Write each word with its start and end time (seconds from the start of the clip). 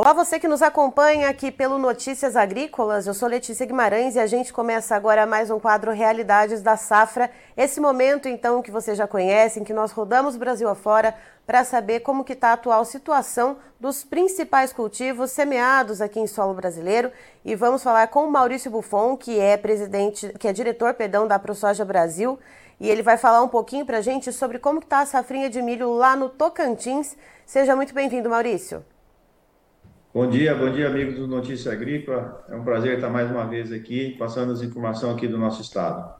Olá, 0.00 0.12
você 0.12 0.38
que 0.38 0.46
nos 0.46 0.62
acompanha 0.62 1.28
aqui 1.28 1.50
pelo 1.50 1.76
Notícias 1.76 2.36
Agrícolas. 2.36 3.08
Eu 3.08 3.14
sou 3.14 3.28
Letícia 3.28 3.66
Guimarães 3.66 4.14
e 4.14 4.20
a 4.20 4.28
gente 4.28 4.52
começa 4.52 4.94
agora 4.94 5.26
mais 5.26 5.50
um 5.50 5.58
quadro 5.58 5.90
Realidades 5.90 6.62
da 6.62 6.76
Safra. 6.76 7.28
Esse 7.56 7.80
momento, 7.80 8.28
então, 8.28 8.62
que 8.62 8.70
vocês 8.70 8.96
já 8.96 9.08
conhecem, 9.08 9.64
que 9.64 9.72
nós 9.72 9.90
rodamos 9.90 10.36
Brasil 10.36 10.68
afora 10.68 11.16
para 11.44 11.64
saber 11.64 11.98
como 11.98 12.22
que 12.22 12.34
está 12.34 12.50
a 12.50 12.52
atual 12.52 12.84
situação 12.84 13.56
dos 13.80 14.04
principais 14.04 14.72
cultivos 14.72 15.32
semeados 15.32 16.00
aqui 16.00 16.20
em 16.20 16.28
solo 16.28 16.54
brasileiro. 16.54 17.10
E 17.44 17.56
vamos 17.56 17.82
falar 17.82 18.06
com 18.06 18.24
o 18.24 18.30
Maurício 18.30 18.70
Buffon, 18.70 19.16
que 19.16 19.40
é 19.40 19.56
presidente, 19.56 20.32
que 20.38 20.46
é 20.46 20.52
diretor, 20.52 20.94
perdão, 20.94 21.26
da 21.26 21.40
ProSoja 21.40 21.84
Brasil. 21.84 22.38
E 22.78 22.88
ele 22.88 23.02
vai 23.02 23.16
falar 23.16 23.42
um 23.42 23.48
pouquinho 23.48 23.84
para 23.84 23.98
a 23.98 24.00
gente 24.00 24.32
sobre 24.32 24.60
como 24.60 24.78
está 24.78 25.00
a 25.00 25.06
safrinha 25.06 25.50
de 25.50 25.60
milho 25.60 25.92
lá 25.94 26.14
no 26.14 26.28
Tocantins. 26.28 27.16
Seja 27.44 27.74
muito 27.74 27.92
bem-vindo, 27.92 28.30
Maurício. 28.30 28.84
Bom 30.18 30.26
dia, 30.26 30.52
bom 30.52 30.68
dia, 30.68 30.88
amigos 30.88 31.14
do 31.14 31.28
Notícia 31.28 31.70
Agrícola. 31.70 32.44
É 32.48 32.56
um 32.56 32.64
prazer 32.64 32.96
estar 32.96 33.08
mais 33.08 33.30
uma 33.30 33.46
vez 33.46 33.70
aqui, 33.70 34.16
passando 34.18 34.50
as 34.50 34.62
informações 34.62 35.14
aqui 35.14 35.28
do 35.28 35.38
nosso 35.38 35.62
estado. 35.62 36.12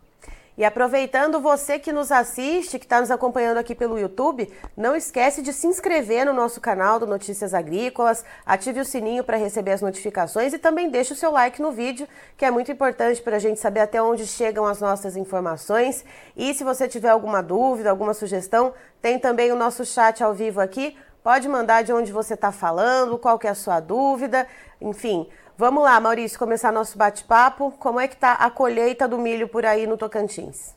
E 0.56 0.64
aproveitando 0.64 1.40
você 1.40 1.80
que 1.80 1.90
nos 1.90 2.12
assiste, 2.12 2.78
que 2.78 2.84
está 2.84 3.00
nos 3.00 3.10
acompanhando 3.10 3.58
aqui 3.58 3.74
pelo 3.74 3.98
YouTube, 3.98 4.48
não 4.76 4.94
esquece 4.94 5.42
de 5.42 5.52
se 5.52 5.66
inscrever 5.66 6.24
no 6.24 6.32
nosso 6.32 6.60
canal 6.60 7.00
do 7.00 7.08
Notícias 7.08 7.52
Agrícolas, 7.52 8.24
ative 8.46 8.78
o 8.78 8.84
sininho 8.84 9.24
para 9.24 9.36
receber 9.36 9.72
as 9.72 9.82
notificações 9.82 10.52
e 10.52 10.58
também 10.58 10.88
deixe 10.90 11.12
o 11.12 11.16
seu 11.16 11.32
like 11.32 11.60
no 11.60 11.72
vídeo, 11.72 12.06
que 12.36 12.44
é 12.44 12.52
muito 12.52 12.70
importante 12.70 13.20
para 13.20 13.34
a 13.34 13.40
gente 13.40 13.58
saber 13.58 13.80
até 13.80 14.00
onde 14.00 14.28
chegam 14.28 14.64
as 14.64 14.80
nossas 14.80 15.16
informações. 15.16 16.04
E 16.36 16.54
se 16.54 16.62
você 16.62 16.86
tiver 16.86 17.08
alguma 17.08 17.42
dúvida, 17.42 17.90
alguma 17.90 18.14
sugestão, 18.14 18.72
tem 19.02 19.18
também 19.18 19.50
o 19.50 19.56
nosso 19.56 19.84
chat 19.84 20.22
ao 20.22 20.33
vivo 20.33 20.60
aqui 20.60 20.96
Pode 21.22 21.48
mandar 21.48 21.83
de 21.83 21.92
onde 21.92 22.12
você 22.12 22.34
está 22.34 22.52
falando, 22.52 23.19
qual 23.19 23.38
que 23.38 23.47
é 23.47 23.50
a 23.50 23.55
sua 23.55 23.80
dúvida, 23.80 24.47
enfim. 24.80 25.28
Vamos 25.56 25.83
lá, 25.83 25.98
Maurício, 26.00 26.38
começar 26.38 26.72
nosso 26.72 26.97
bate-papo. 26.97 27.72
Como 27.78 27.98
é 27.98 28.06
que 28.06 28.14
está 28.14 28.34
a 28.34 28.48
colheita 28.48 29.08
do 29.08 29.19
milho 29.19 29.48
por 29.48 29.66
aí 29.66 29.86
no 29.86 29.96
Tocantins? 29.96 30.77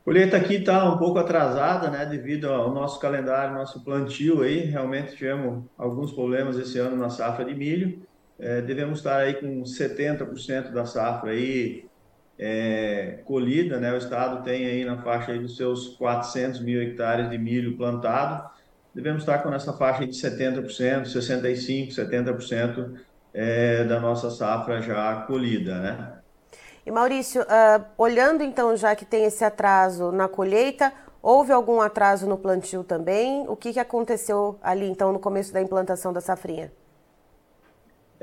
A 0.00 0.04
colheita 0.04 0.36
aqui 0.36 0.56
está 0.56 0.88
um 0.88 0.96
pouco 0.96 1.18
atrasada, 1.18 1.90
né, 1.90 2.06
devido 2.06 2.48
ao 2.48 2.72
nosso 2.72 3.00
calendário, 3.00 3.54
nosso 3.54 3.82
plantio 3.82 4.42
aí. 4.42 4.60
Realmente 4.60 5.16
tivemos 5.16 5.64
alguns 5.76 6.12
problemas 6.12 6.56
esse 6.56 6.78
ano 6.78 6.96
na 6.96 7.10
safra 7.10 7.44
de 7.44 7.54
milho. 7.54 8.00
É, 8.38 8.60
devemos 8.60 8.98
estar 8.98 9.16
aí 9.16 9.34
com 9.34 9.62
70% 9.62 10.70
da 10.70 10.86
safra 10.86 11.30
aí 11.30 11.86
é, 12.38 13.20
colhida, 13.24 13.78
né? 13.78 13.92
O 13.92 13.96
estado 13.96 14.42
tem 14.42 14.66
aí 14.66 14.84
na 14.84 14.98
faixa 15.02 15.32
aí 15.32 15.38
dos 15.38 15.56
seus 15.56 15.88
400 15.96 16.60
mil 16.60 16.82
hectares 16.82 17.30
de 17.30 17.38
milho 17.38 17.76
plantado. 17.76 18.50
Devemos 18.94 19.22
estar 19.22 19.38
com 19.38 19.52
essa 19.52 19.72
faixa 19.72 20.06
de 20.06 20.12
70%, 20.12 21.04
65%, 21.04 21.94
70% 21.94 22.94
é, 23.32 23.84
da 23.84 23.98
nossa 23.98 24.30
safra 24.30 24.80
já 24.80 25.22
colhida, 25.26 25.78
né? 25.80 26.12
E 26.86 26.90
Maurício, 26.90 27.42
uh, 27.42 27.84
olhando 27.96 28.42
então 28.42 28.76
já 28.76 28.94
que 28.94 29.06
tem 29.06 29.24
esse 29.24 29.42
atraso 29.42 30.12
na 30.12 30.28
colheita, 30.28 30.92
houve 31.22 31.50
algum 31.50 31.80
atraso 31.80 32.28
no 32.28 32.36
plantio 32.36 32.84
também? 32.84 33.48
O 33.48 33.56
que, 33.56 33.72
que 33.72 33.80
aconteceu 33.80 34.58
ali 34.62 34.86
então 34.86 35.12
no 35.12 35.18
começo 35.18 35.52
da 35.52 35.62
implantação 35.62 36.12
da 36.12 36.20
safrinha? 36.20 36.70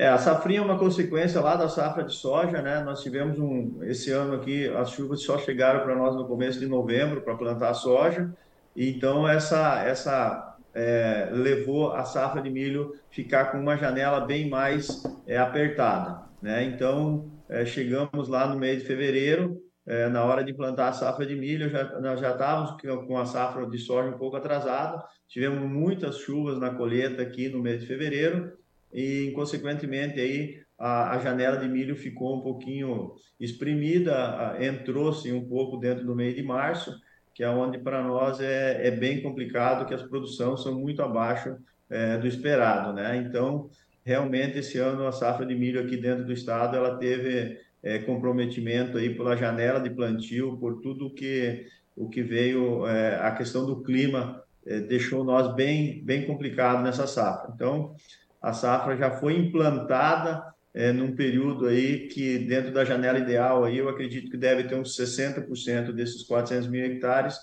É, 0.02 0.08
a 0.08 0.18
safrinha 0.18 0.62
é 0.62 0.64
uma 0.64 0.80
consequência 0.80 1.40
lá 1.40 1.56
da 1.56 1.70
safra 1.70 2.04
de 2.04 2.16
soja, 2.16 2.60
né? 2.60 2.82
Nós 2.84 3.04
tivemos 3.04 3.38
um, 3.38 3.84
esse 3.84 4.10
ano 4.10 4.34
aqui, 4.34 4.68
as 4.70 4.90
chuvas 4.90 5.22
só 5.22 5.38
chegaram 5.38 5.82
para 5.82 5.96
nós 5.96 6.16
no 6.16 6.26
começo 6.26 6.60
de 6.60 6.66
novembro 6.66 7.22
para 7.22 7.36
plantar 7.36 7.76
soja, 7.76 8.34
então 8.76 9.28
essa, 9.30 9.84
essa 9.84 10.58
é, 10.74 11.30
levou 11.32 11.92
a 11.92 12.04
safra 12.04 12.42
de 12.42 12.50
milho 12.50 12.96
ficar 13.12 13.52
com 13.52 13.60
uma 13.60 13.78
janela 13.78 14.22
bem 14.22 14.50
mais 14.50 15.04
é, 15.28 15.38
apertada, 15.38 16.24
né? 16.42 16.64
Então, 16.64 17.30
é, 17.48 17.64
chegamos 17.64 18.28
lá 18.28 18.48
no 18.48 18.58
mês 18.58 18.80
de 18.80 18.88
fevereiro, 18.88 19.62
é, 19.86 20.10
na 20.10 20.26
hora 20.26 20.44
de 20.44 20.52
plantar 20.52 20.88
a 20.88 20.94
safra 20.94 21.28
de 21.28 21.36
milho, 21.36 21.70
já, 21.70 22.00
nós 22.00 22.20
já 22.20 22.32
estávamos 22.32 22.76
com 23.06 23.20
a 23.20 23.26
safra 23.28 23.68
de 23.68 23.78
soja 23.78 24.10
um 24.10 24.18
pouco 24.18 24.36
atrasada, 24.36 25.04
tivemos 25.28 25.62
muitas 25.62 26.18
chuvas 26.18 26.58
na 26.58 26.72
colheita 26.72 27.22
aqui 27.22 27.50
no 27.50 27.60
mês 27.60 27.82
de 27.82 27.86
fevereiro, 27.86 28.60
e, 28.94 29.32
consequentemente, 29.36 30.20
aí 30.20 30.60
a, 30.78 31.16
a 31.16 31.20
janela 31.20 31.58
de 31.58 31.68
milho 31.68 31.96
ficou 31.96 32.38
um 32.38 32.42
pouquinho 32.42 33.14
espremida, 33.40 34.58
entrou-se 34.60 35.32
um 35.32 35.48
pouco 35.48 35.78
dentro 35.78 36.06
do 36.06 36.16
mês 36.16 36.36
de 36.36 36.44
março, 36.44 36.94
que 37.34 37.44
é 37.44 37.50
onde 37.50 37.78
para 37.78 38.04
nós 38.04 38.40
é, 38.40 38.88
é 38.88 38.92
bem 38.92 39.22
complicado, 39.22 39.86
que 39.86 39.94
as 39.94 40.04
produções 40.04 40.62
são 40.62 40.80
muito 40.80 41.02
abaixo 41.02 41.56
é, 41.90 42.18
do 42.18 42.28
esperado, 42.28 42.94
né? 42.94 43.18
Então, 43.18 43.70
realmente, 44.04 44.60
esse 44.60 44.78
ano 44.78 45.08
a 45.08 45.12
safra 45.12 45.46
de 45.46 45.56
milho 45.56 45.82
aqui 45.82 45.98
dentro 45.98 46.26
do 46.26 46.34
estado, 46.34 46.76
ela 46.76 46.98
teve 46.98 47.58
é, 47.84 48.00
comprometimento 48.00 48.98
aí 48.98 49.16
pela 49.16 49.36
janela 49.36 49.80
de 49.80 49.90
plantio, 49.90 50.58
por 50.58 50.82
tudo 50.82 51.14
que 51.14 51.66
o 51.96 52.10
que 52.10 52.22
veio, 52.22 52.88
é, 52.88 53.16
a 53.18 53.32
questão 53.32 53.66
do 53.66 53.82
clima 53.84 54.42
é, 54.66 54.80
deixou 54.80 55.24
nós 55.24 55.54
bem, 55.56 56.04
bem 56.04 56.26
complicado 56.26 56.84
nessa 56.84 57.06
safra. 57.06 57.52
Então, 57.54 57.96
a 58.42 58.54
safra 58.54 58.98
já 58.98 59.12
foi 59.12 59.38
implantada 59.38 60.52
é, 60.74 60.92
num 60.92 61.16
período 61.16 61.68
aí 61.68 62.08
que 62.08 62.40
dentro 62.40 62.74
da 62.74 62.86
janela 62.86 63.20
ideal 63.20 63.64
aí 63.64 63.78
eu 63.78 63.90
acredito 63.90 64.32
que 64.32 64.38
deve 64.38 64.64
ter 64.64 64.76
uns 64.76 64.96
60% 64.96 65.92
desses 65.92 66.24
400 66.24 66.68
mil 66.68 66.84
hectares 66.84 67.38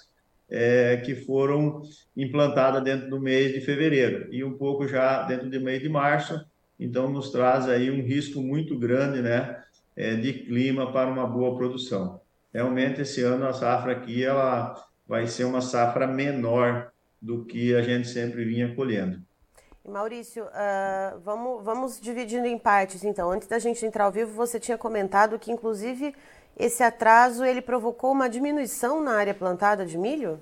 é, 0.51 0.97
que 0.99 1.15
foram 1.15 1.83
implantadas 2.17 2.83
dentro 2.83 3.11
do 3.11 3.21
mês 3.21 3.53
de 3.53 3.61
fevereiro 3.61 4.33
e 4.33 4.43
um 4.43 4.57
pouco 4.57 4.89
já 4.89 5.23
dentro 5.25 5.49
do 5.51 5.61
mês 5.61 5.83
de 5.83 5.89
março, 5.89 6.43
então 6.81 7.11
nos 7.11 7.31
traz 7.31 7.69
aí 7.69 7.91
um 7.91 8.03
risco 8.03 8.41
muito 8.41 8.79
grande, 8.79 9.21
né, 9.21 9.63
é, 9.95 10.15
de 10.15 10.33
clima 10.33 10.91
para 10.91 11.11
uma 11.11 11.27
boa 11.27 11.57
produção. 11.57 12.21
Realmente 12.53 13.03
esse 13.03 13.21
ano 13.23 13.47
a 13.47 13.53
safra 13.53 13.93
aqui 13.93 14.25
ela 14.25 14.75
vai 15.07 15.27
ser 15.27 15.45
uma 15.45 15.61
safra 15.61 16.07
menor 16.07 16.91
do 17.21 17.45
que 17.45 17.75
a 17.75 17.83
gente 17.83 18.09
sempre 18.09 18.45
vinha 18.45 18.75
colhendo. 18.75 19.21
Maurício, 19.87 20.45
uh, 20.45 21.19
vamos, 21.21 21.65
vamos 21.65 22.01
dividindo 22.01 22.47
em 22.47 22.59
partes, 22.59 23.05
então. 23.05 23.31
Antes 23.31 23.49
da 23.49 23.59
gente 23.59 23.85
entrar 23.85 24.05
ao 24.05 24.13
vivo, 24.13 24.33
você 24.33 24.61
tinha 24.61 24.77
comentado 24.77 25.39
que, 25.39 25.51
inclusive, 25.51 26.15
esse 26.57 26.83
atraso 26.83 27.45
ele 27.45 27.63
provocou 27.63 28.13
uma 28.13 28.29
diminuição 28.29 29.03
na 29.03 29.17
área 29.17 29.35
plantada 29.35 29.87
de 29.87 29.97
milho? 29.97 30.41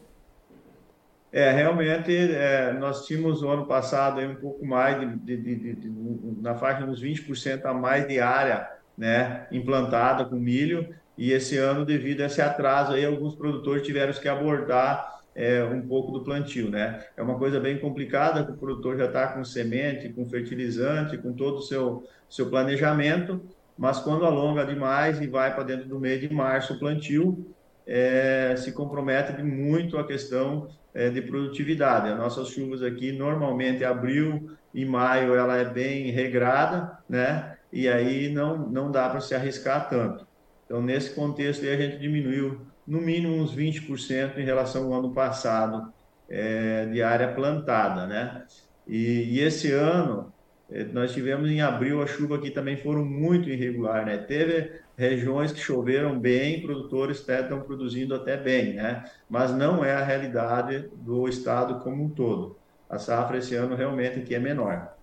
É, 1.32 1.50
realmente, 1.50 2.16
é, 2.16 2.72
nós 2.72 3.04
tínhamos 3.04 3.42
no 3.42 3.50
ano 3.50 3.66
passado 3.66 4.20
um 4.20 4.36
pouco 4.36 4.64
mais, 4.64 4.98
de, 4.98 5.36
de, 5.36 5.56
de, 5.56 5.74
de 5.74 6.40
na 6.40 6.54
faixa 6.54 6.86
dos 6.86 7.02
20% 7.02 7.64
a 7.66 7.74
mais 7.74 8.08
de 8.08 8.18
área 8.18 8.70
né, 8.96 9.46
implantada 9.52 10.24
com 10.24 10.36
milho, 10.36 10.94
e 11.18 11.32
esse 11.32 11.56
ano, 11.56 11.84
devido 11.84 12.22
a 12.22 12.26
esse 12.26 12.40
atraso, 12.42 12.92
aí, 12.92 13.04
alguns 13.04 13.34
produtores 13.34 13.82
tiveram 13.82 14.12
que 14.12 14.28
abordar 14.28 15.15
é, 15.36 15.62
um 15.62 15.86
pouco 15.86 16.10
do 16.10 16.24
plantio, 16.24 16.70
né? 16.70 17.04
É 17.14 17.22
uma 17.22 17.38
coisa 17.38 17.60
bem 17.60 17.78
complicada, 17.78 18.42
que 18.42 18.52
o 18.52 18.56
produtor 18.56 18.96
já 18.96 19.04
está 19.04 19.28
com 19.28 19.44
semente, 19.44 20.08
com 20.08 20.26
fertilizante, 20.26 21.18
com 21.18 21.34
todo 21.34 21.58
o 21.58 21.62
seu, 21.62 22.08
seu 22.28 22.48
planejamento, 22.48 23.42
mas 23.76 23.98
quando 23.98 24.24
alonga 24.24 24.64
demais 24.64 25.20
e 25.20 25.26
vai 25.26 25.54
para 25.54 25.62
dentro 25.62 25.86
do 25.86 26.00
mês 26.00 26.20
de 26.20 26.32
março 26.32 26.72
o 26.72 26.78
plantio, 26.78 27.54
é, 27.86 28.54
se 28.56 28.72
compromete 28.72 29.42
muito 29.42 29.98
a 29.98 30.06
questão 30.06 30.68
é, 30.94 31.10
de 31.10 31.20
produtividade. 31.20 32.08
As 32.08 32.18
nossas 32.18 32.48
chuvas 32.48 32.82
aqui, 32.82 33.12
normalmente, 33.12 33.84
abril 33.84 34.50
e 34.72 34.86
maio, 34.86 35.34
ela 35.34 35.58
é 35.58 35.64
bem 35.66 36.10
regrada, 36.10 36.98
né? 37.06 37.56
E 37.70 37.86
aí 37.86 38.32
não, 38.32 38.56
não 38.56 38.90
dá 38.90 39.06
para 39.10 39.20
se 39.20 39.34
arriscar 39.34 39.90
tanto. 39.90 40.26
Então, 40.64 40.80
nesse 40.80 41.14
contexto, 41.14 41.62
aí, 41.62 41.74
a 41.74 41.76
gente 41.76 41.98
diminuiu 41.98 42.62
no 42.86 43.00
mínimo 43.00 43.34
uns 43.34 43.54
20% 43.54 44.38
em 44.38 44.44
relação 44.44 44.92
ao 44.92 45.00
ano 45.00 45.12
passado 45.12 45.92
é, 46.28 46.86
de 46.86 47.02
área 47.02 47.32
plantada, 47.32 48.06
né? 48.06 48.44
E, 48.86 49.36
e 49.36 49.40
esse 49.40 49.72
ano 49.72 50.32
é, 50.70 50.84
nós 50.84 51.12
tivemos 51.12 51.50
em 51.50 51.60
abril 51.60 52.02
a 52.02 52.06
chuva 52.06 52.36
aqui 52.36 52.50
também 52.50 52.76
foram 52.76 53.04
muito 53.04 53.48
irregular, 53.48 54.04
né? 54.04 54.18
Teve 54.18 54.80
regiões 54.96 55.52
que 55.52 55.60
choveram 55.60 56.18
bem, 56.18 56.62
produtores 56.62 57.18
estão 57.18 57.60
produzindo 57.60 58.14
até 58.14 58.36
bem, 58.36 58.74
né? 58.74 59.04
Mas 59.28 59.52
não 59.52 59.84
é 59.84 59.92
a 59.92 60.02
realidade 60.02 60.88
do 60.94 61.28
estado 61.28 61.80
como 61.80 62.04
um 62.04 62.08
todo. 62.08 62.56
A 62.88 62.98
safra 62.98 63.38
esse 63.38 63.54
ano 63.54 63.76
realmente 63.76 64.20
aqui 64.20 64.34
é 64.34 64.38
menor. 64.38 64.94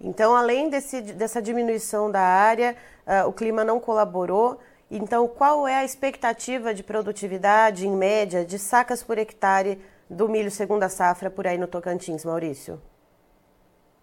Então, 0.00 0.34
além 0.34 0.70
desse, 0.70 1.02
dessa 1.02 1.42
diminuição 1.42 2.10
da 2.10 2.22
área, 2.22 2.74
uh, 3.06 3.28
o 3.28 3.32
clima 3.32 3.62
não 3.62 3.78
colaborou. 3.78 4.58
Então, 4.90 5.28
qual 5.28 5.68
é 5.68 5.76
a 5.76 5.84
expectativa 5.84 6.74
de 6.74 6.82
produtividade, 6.82 7.86
em 7.86 7.96
média, 7.96 8.44
de 8.44 8.58
sacas 8.58 9.02
por 9.02 9.18
hectare 9.18 9.78
do 10.08 10.28
milho 10.28 10.50
segunda 10.50 10.88
safra 10.88 11.30
por 11.30 11.46
aí 11.46 11.56
no 11.56 11.68
Tocantins, 11.68 12.24
Maurício? 12.24 12.80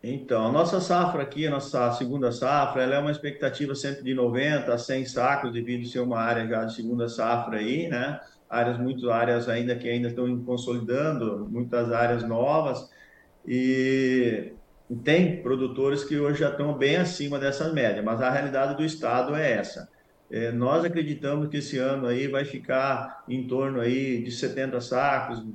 Então, 0.01 0.45
a 0.48 0.51
nossa 0.51 0.80
safra 0.80 1.24
aqui, 1.24 1.45
a 1.45 1.50
nossa 1.50 1.92
segunda 1.94 2.31
safra, 2.31 2.84
ela 2.84 2.95
é 2.95 3.00
uma 3.00 3.12
expectativa 3.12 3.75
sempre 3.75 4.04
de 4.04 4.13
90 4.13 4.74
a 4.74 4.78
100 4.78 5.06
sacos, 5.06 5.51
devido 5.51 5.86
ser 5.88 6.00
uma 6.00 6.19
área 6.19 6.48
já 6.48 6.63
de 6.63 6.75
segunda 6.75 7.10
safra 7.10 7.57
aí, 7.57 7.90
né? 7.90 8.22
Áreas, 8.50 8.78
muitas 8.78 9.10
áreas 9.10 9.50
ainda 9.50 9.75
que 9.75 9.90
ainda 9.90 10.07
estão 10.07 10.42
consolidando, 10.45 11.48
muitas 11.50 11.92
áreas 11.92 12.24
novas. 12.24 12.90
E 13.45 14.54
tem 15.04 15.42
produtores 15.42 16.06
que 16.06 16.18
hoje 16.18 16.40
já 16.40 16.50
estão 16.51 16.78
bem 16.78 16.95
acima 16.95 17.38
dessa 17.38 17.74
média, 17.74 18.01
mas 18.01 18.22
a 18.22 18.30
realidade 18.30 18.78
do 18.78 18.86
estado 18.86 19.36
é 19.36 19.51
essa. 19.54 19.90
É, 20.30 20.52
nós 20.52 20.84
acreditamos 20.84 21.48
que 21.50 21.58
esse 21.58 21.78
ano 21.78 22.06
aí 22.06 22.28
vai 22.28 22.44
ficar 22.44 23.24
em 23.28 23.48
torno 23.48 23.80
aí 23.80 24.22
de 24.22 24.32
70 24.32 24.82
sacos, 24.82 25.46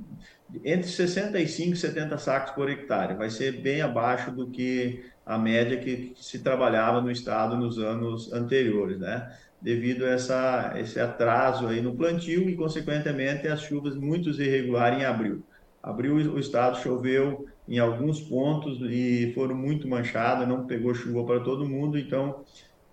entre 0.63 0.87
65 0.87 1.73
e 1.73 1.75
70 1.75 2.17
sacos 2.17 2.51
por 2.53 2.69
hectare. 2.69 3.15
Vai 3.15 3.29
ser 3.29 3.61
bem 3.61 3.81
abaixo 3.81 4.31
do 4.31 4.47
que 4.47 5.03
a 5.25 5.37
média 5.37 5.77
que, 5.77 6.13
se 6.19 6.39
trabalhava 6.39 7.01
no 7.01 7.11
estado 7.11 7.55
nos 7.55 7.77
anos 7.77 8.33
anteriores, 8.33 8.99
né? 8.99 9.31
Devido 9.61 10.05
a 10.05 10.09
essa, 10.09 10.73
esse 10.77 10.99
atraso 10.99 11.67
aí 11.67 11.81
no 11.81 11.95
plantio 11.95 12.49
e, 12.49 12.55
consequentemente, 12.55 13.47
as 13.47 13.61
chuvas 13.61 13.95
muito 13.95 14.29
irregulares 14.29 14.99
em 14.99 15.05
abril. 15.05 15.43
Abril 15.81 16.15
o 16.15 16.39
estado 16.39 16.77
choveu 16.79 17.47
em 17.67 17.79
alguns 17.79 18.19
pontos 18.19 18.79
e 18.81 19.31
foram 19.33 19.55
muito 19.55 19.87
manchados, 19.87 20.47
não 20.47 20.65
pegou 20.65 20.93
chuva 20.93 21.25
para 21.25 21.39
todo 21.39 21.67
mundo, 21.67 21.97
então 21.97 22.43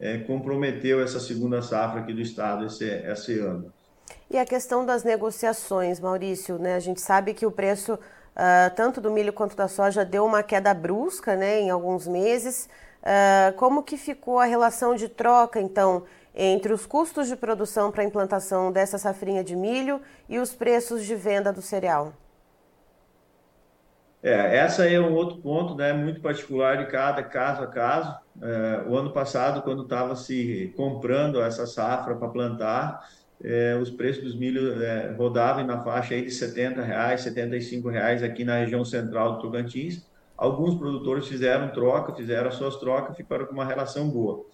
é, 0.00 0.18
comprometeu 0.18 1.02
essa 1.02 1.20
segunda 1.20 1.60
safra 1.60 2.00
aqui 2.00 2.12
do 2.12 2.20
estado 2.20 2.64
esse, 2.64 2.84
esse 2.84 3.38
ano. 3.38 3.72
E 4.30 4.38
a 4.38 4.46
questão 4.46 4.86
das 4.86 5.04
negociações, 5.04 6.00
Maurício, 6.00 6.58
né? 6.58 6.74
A 6.74 6.80
gente 6.80 7.00
sabe 7.00 7.34
que 7.34 7.44
o 7.44 7.50
preço 7.50 7.94
uh, 7.94 8.74
tanto 8.74 9.00
do 9.00 9.10
milho 9.10 9.32
quanto 9.32 9.56
da 9.56 9.68
soja 9.68 10.04
deu 10.04 10.24
uma 10.24 10.42
queda 10.42 10.72
brusca, 10.72 11.36
né, 11.36 11.60
em 11.60 11.70
alguns 11.70 12.06
meses. 12.06 12.68
Uh, 13.02 13.52
como 13.56 13.82
que 13.82 13.96
ficou 13.96 14.38
a 14.38 14.44
relação 14.44 14.94
de 14.94 15.08
troca, 15.08 15.60
então, 15.60 16.04
entre 16.34 16.72
os 16.72 16.86
custos 16.86 17.28
de 17.28 17.36
produção 17.36 17.90
para 17.90 18.02
a 18.02 18.06
implantação 18.06 18.70
dessa 18.70 18.98
safrinha 18.98 19.42
de 19.42 19.56
milho 19.56 20.00
e 20.28 20.38
os 20.38 20.52
preços 20.52 21.04
de 21.04 21.14
venda 21.14 21.52
do 21.52 21.62
cereal? 21.62 22.12
É, 24.22 24.58
essa 24.58 24.86
é 24.86 25.00
um 25.00 25.14
outro 25.14 25.38
ponto, 25.38 25.74
né, 25.74 25.92
muito 25.92 26.20
particular 26.20 26.76
de 26.76 26.90
cada 26.90 27.22
caso 27.22 27.62
a 27.62 27.66
caso. 27.66 28.19
É, 28.42 28.84
o 28.88 28.96
ano 28.96 29.12
passado, 29.12 29.62
quando 29.62 29.82
estava 29.82 30.14
se 30.16 30.72
comprando 30.76 31.40
essa 31.40 31.66
safra 31.66 32.14
para 32.14 32.28
plantar, 32.28 33.08
é, 33.42 33.76
os 33.80 33.90
preços 33.90 34.22
dos 34.22 34.34
milho 34.34 34.82
é, 34.82 35.12
rodavam 35.12 35.66
na 35.66 35.82
faixa 35.82 36.14
aí 36.14 36.22
de 36.22 36.30
70 36.30 36.82
reais, 36.82 37.22
75 37.22 37.88
reais 37.88 38.22
aqui 38.22 38.44
na 38.44 38.58
região 38.58 38.84
central 38.84 39.34
do 39.34 39.42
Tocantins. 39.42 40.06
Alguns 40.36 40.74
produtores 40.74 41.26
fizeram 41.26 41.70
troca, 41.70 42.14
fizeram 42.14 42.48
as 42.48 42.54
suas 42.54 42.76
trocas, 42.76 43.16
ficaram 43.16 43.46
com 43.46 43.52
uma 43.52 43.64
relação 43.64 44.08
boa. 44.08 44.44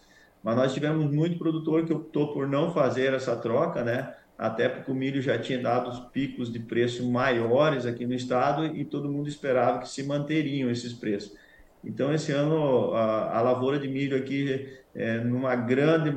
Mas 0.43 0.57
nós 0.57 0.75
tivemos 0.75 1.13
muito 1.13 1.39
produtor 1.39 1.85
que 1.85 1.93
optou 1.93 2.33
por 2.33 2.47
não 2.47 2.73
fazer 2.73 3.13
essa 3.13 3.37
troca, 3.37 3.83
né? 3.83 4.15
Até 4.39 4.69
porque 4.69 4.91
o 4.91 4.95
milho 4.95 5.21
já 5.21 5.39
tinha 5.39 5.61
dado 5.61 5.91
os 5.91 5.99
picos 5.99 6.53
de 6.53 6.61
preço 6.61 7.09
maiores 7.11 7.87
aqui 7.87 8.07
no 8.07 8.15
estado 8.15 8.67
e 8.67 8.85
todo 8.85 9.11
mundo 9.11 9.29
esperava 9.29 9.79
que 9.79 9.89
se 9.89 10.03
manteriam 10.03 10.71
esses 10.71 10.93
preços. 10.93 11.37
Então, 11.85 12.13
esse 12.13 12.33
ano, 12.33 12.93
a, 12.95 13.39
a 13.39 13.43
lavoura 13.43 13.79
de 13.79 13.89
milho 13.89 14.17
aqui, 14.17 14.69
é, 14.95 15.19
numa 15.21 15.55
grande, 15.55 16.17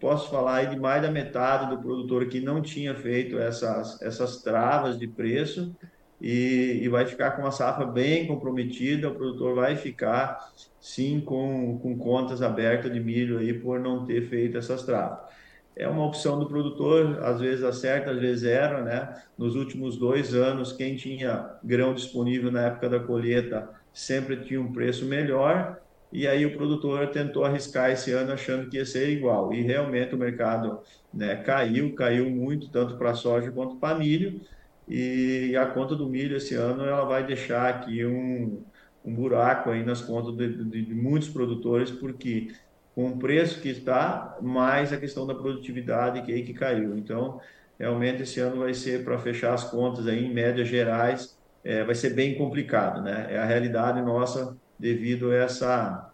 posso 0.00 0.30
falar 0.30 0.64
de 0.64 0.78
mais 0.78 1.02
da 1.02 1.10
metade 1.10 1.68
do 1.68 1.82
produtor 1.82 2.26
que 2.26 2.40
não 2.40 2.62
tinha 2.62 2.94
feito 2.94 3.38
essas, 3.38 4.00
essas 4.00 4.42
travas 4.42 4.98
de 4.98 5.06
preço 5.06 5.74
e, 6.20 6.80
e 6.82 6.88
vai 6.88 7.06
ficar 7.06 7.32
com 7.32 7.42
uma 7.42 7.50
safra 7.50 7.84
bem 7.84 8.26
comprometida. 8.26 9.10
O 9.10 9.14
produtor 9.14 9.54
vai 9.54 9.76
ficar, 9.76 10.38
sim, 10.80 11.20
com, 11.20 11.78
com 11.78 11.98
contas 11.98 12.40
abertas 12.40 12.92
de 12.92 13.00
milho 13.00 13.38
aí 13.38 13.52
por 13.52 13.78
não 13.80 14.06
ter 14.06 14.22
feito 14.22 14.56
essas 14.56 14.84
travas 14.84 15.34
é 15.76 15.88
uma 15.88 16.04
opção 16.04 16.38
do 16.38 16.46
produtor, 16.46 17.18
às 17.24 17.40
vezes 17.40 17.64
acerta, 17.64 18.10
às 18.10 18.18
vezes 18.18 18.44
erra, 18.44 18.82
né? 18.82 19.22
Nos 19.36 19.56
últimos 19.56 19.96
dois 19.96 20.34
anos, 20.34 20.72
quem 20.72 20.96
tinha 20.96 21.56
grão 21.62 21.94
disponível 21.94 22.50
na 22.50 22.66
época 22.66 22.88
da 22.88 23.00
colheita 23.00 23.68
sempre 23.94 24.36
tinha 24.44 24.60
um 24.60 24.72
preço 24.72 25.06
melhor, 25.06 25.80
e 26.12 26.26
aí 26.28 26.44
o 26.44 26.56
produtor 26.56 27.08
tentou 27.08 27.44
arriscar 27.44 27.90
esse 27.90 28.12
ano 28.12 28.32
achando 28.32 28.68
que 28.68 28.76
ia 28.76 28.84
ser 28.84 29.08
igual, 29.10 29.54
e 29.54 29.62
realmente 29.62 30.14
o 30.14 30.18
mercado 30.18 30.80
né, 31.12 31.36
caiu, 31.36 31.94
caiu 31.94 32.28
muito, 32.28 32.68
tanto 32.70 32.98
para 32.98 33.14
soja 33.14 33.50
quanto 33.50 33.76
para 33.76 33.98
milho, 33.98 34.40
e 34.88 35.56
a 35.56 35.66
conta 35.66 35.94
do 35.96 36.08
milho 36.08 36.36
esse 36.36 36.54
ano 36.54 36.84
ela 36.84 37.04
vai 37.04 37.24
deixar 37.26 37.70
aqui 37.70 38.04
um, 38.04 38.62
um 39.04 39.14
buraco 39.14 39.70
aí 39.70 39.82
nas 39.84 40.02
contas 40.02 40.36
de, 40.36 40.64
de, 40.64 40.82
de 40.82 40.94
muitos 40.94 41.28
produtores, 41.28 41.90
porque 41.90 42.48
com 42.94 43.08
o 43.08 43.18
preço 43.18 43.60
que 43.60 43.68
está, 43.68 44.38
mais 44.40 44.92
a 44.92 44.96
questão 44.96 45.26
da 45.26 45.34
produtividade 45.34 46.22
que 46.22 46.32
aí 46.32 46.44
que 46.44 46.54
caiu. 46.54 46.96
Então, 46.96 47.40
realmente 47.78 48.22
esse 48.22 48.40
ano 48.40 48.58
vai 48.60 48.72
ser 48.74 49.04
para 49.04 49.18
fechar 49.18 49.54
as 49.54 49.64
contas 49.64 50.06
aí 50.06 50.24
em 50.24 50.32
médias 50.32 50.68
gerais, 50.68 51.36
é, 51.64 51.82
vai 51.82 51.94
ser 51.94 52.10
bem 52.10 52.36
complicado, 52.36 53.00
né? 53.00 53.28
É 53.30 53.38
a 53.38 53.44
realidade 53.44 54.02
nossa 54.02 54.56
devido 54.78 55.30
a 55.30 55.34
essa, 55.34 56.12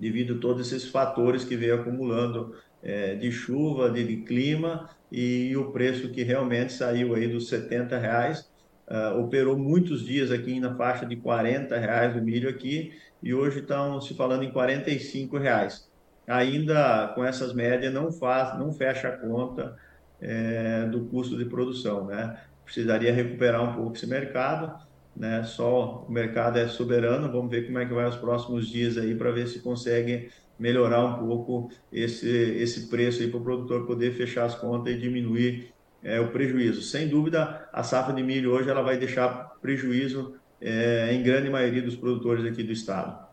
devido 0.00 0.36
a 0.36 0.38
todos 0.38 0.72
esses 0.72 0.88
fatores 0.88 1.44
que 1.44 1.54
veio 1.54 1.74
acumulando 1.74 2.56
é, 2.82 3.14
de 3.14 3.30
chuva, 3.30 3.90
de, 3.90 4.04
de, 4.04 4.16
clima 4.22 4.88
e 5.10 5.54
o 5.56 5.70
preço 5.70 6.08
que 6.08 6.22
realmente 6.22 6.72
saiu 6.72 7.14
aí 7.14 7.28
dos 7.28 7.48
70 7.48 7.98
reais. 7.98 8.50
Uh, 8.88 9.20
operou 9.20 9.56
muitos 9.56 10.04
dias 10.04 10.30
aqui 10.30 10.58
na 10.58 10.74
faixa 10.74 11.06
de 11.06 11.16
40 11.16 11.78
reais 11.78 12.16
o 12.16 12.20
milho 12.20 12.50
aqui 12.50 12.92
e 13.22 13.32
hoje 13.32 13.60
estão 13.60 14.00
se 14.00 14.12
falando 14.12 14.42
em 14.42 14.50
45 14.50 15.38
reais. 15.38 15.88
Ainda 16.26 17.12
com 17.14 17.24
essas 17.24 17.54
médias 17.54 17.94
não 17.94 18.10
faz, 18.10 18.58
não 18.58 18.72
fecha 18.72 19.08
a 19.08 19.16
conta 19.16 19.76
é, 20.20 20.84
do 20.86 21.04
custo 21.06 21.38
de 21.38 21.44
produção, 21.44 22.06
né? 22.06 22.38
Precisaria 22.72 23.12
recuperar 23.12 23.62
um 23.62 23.74
pouco 23.74 23.94
esse 23.94 24.06
mercado, 24.06 24.74
né? 25.14 25.42
Só 25.44 26.06
o 26.08 26.10
mercado 26.10 26.58
é 26.58 26.66
soberano, 26.66 27.30
vamos 27.30 27.50
ver 27.50 27.66
como 27.66 27.78
é 27.78 27.84
que 27.84 27.92
vai 27.92 28.08
os 28.08 28.16
próximos 28.16 28.66
dias 28.66 28.96
aí 28.96 29.14
para 29.14 29.30
ver 29.30 29.46
se 29.46 29.58
consegue 29.60 30.30
melhorar 30.58 31.04
um 31.04 31.26
pouco 31.26 31.70
esse 31.92 32.26
esse 32.26 32.88
preço 32.88 33.20
aí 33.20 33.28
para 33.28 33.38
o 33.38 33.42
produtor 33.42 33.86
poder 33.86 34.12
fechar 34.12 34.44
as 34.46 34.54
contas 34.54 34.94
e 34.94 34.98
diminuir 34.98 35.70
é, 36.02 36.18
o 36.18 36.28
prejuízo. 36.28 36.80
Sem 36.80 37.08
dúvida, 37.08 37.68
a 37.70 37.82
safra 37.82 38.14
de 38.14 38.22
milho 38.22 38.52
hoje 38.52 38.70
ela 38.70 38.82
vai 38.82 38.96
deixar 38.96 39.52
prejuízo 39.60 40.34
é, 40.60 41.12
em 41.12 41.22
grande 41.22 41.50
maioria 41.50 41.82
dos 41.82 41.94
produtores 41.94 42.44
aqui 42.46 42.62
do 42.62 42.72
estado. 42.72 43.32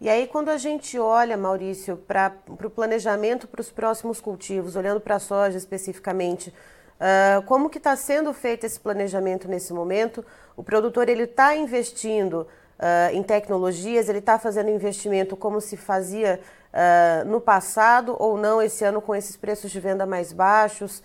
E 0.00 0.08
aí, 0.08 0.26
quando 0.26 0.48
a 0.48 0.56
gente 0.56 0.98
olha, 0.98 1.36
Maurício, 1.36 1.94
para 1.96 2.34
o 2.48 2.70
planejamento 2.70 3.46
para 3.46 3.60
os 3.60 3.70
próximos 3.70 4.18
cultivos, 4.18 4.74
olhando 4.74 4.98
para 4.98 5.16
a 5.16 5.18
soja 5.18 5.58
especificamente, 5.58 6.52
Uh, 7.00 7.40
como 7.46 7.70
que 7.70 7.78
está 7.78 7.96
sendo 7.96 8.30
feito 8.34 8.66
esse 8.66 8.78
planejamento 8.78 9.48
nesse 9.48 9.72
momento? 9.72 10.24
O 10.54 10.62
produtor 10.62 11.08
ele 11.08 11.22
está 11.22 11.56
investindo 11.56 12.46
uh, 12.78 13.14
em 13.14 13.22
tecnologias, 13.22 14.10
ele 14.10 14.18
está 14.18 14.38
fazendo 14.38 14.68
investimento 14.68 15.34
como 15.34 15.62
se 15.62 15.78
fazia 15.78 16.38
uh, 16.74 17.26
no 17.26 17.40
passado 17.40 18.14
ou 18.18 18.36
não 18.36 18.60
esse 18.60 18.84
ano 18.84 19.00
com 19.00 19.14
esses 19.14 19.34
preços 19.34 19.70
de 19.70 19.80
venda 19.80 20.04
mais 20.04 20.32
baixos, 20.32 21.02